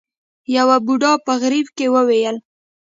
يوه 0.55 0.77
بوډا 0.85 1.11
په 1.25 1.31
غريو 1.41 1.67
کې 1.77 1.85
وويل. 1.95 2.35